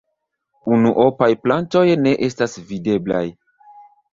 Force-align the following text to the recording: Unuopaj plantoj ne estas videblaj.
Unuopaj 0.77 1.27
plantoj 1.45 1.83
ne 2.07 2.15
estas 2.29 2.59
videblaj. 2.73 3.25